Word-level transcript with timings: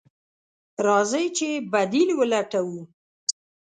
راځئ 0.85 1.25
چې 1.37 1.49
بديل 1.71 2.09
ولټوو. 2.15 2.81